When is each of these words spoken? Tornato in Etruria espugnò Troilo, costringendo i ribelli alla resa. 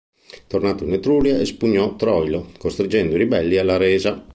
Tornato 0.47 0.83
in 0.83 0.93
Etruria 0.93 1.39
espugnò 1.39 1.95
Troilo, 1.95 2.49
costringendo 2.57 3.13
i 3.13 3.19
ribelli 3.19 3.59
alla 3.59 3.77
resa. 3.77 4.25